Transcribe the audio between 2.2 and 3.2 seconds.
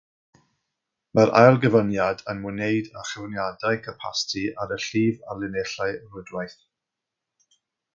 yn ymwneud â